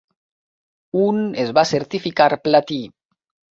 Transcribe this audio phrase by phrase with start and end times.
[1.03, 2.83] Un es va certificar Platí.